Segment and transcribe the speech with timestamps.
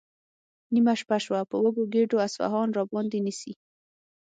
[0.73, 3.53] نیمه شپه شوه، په وږو ګېډو اصفهان راباندې نیسي؟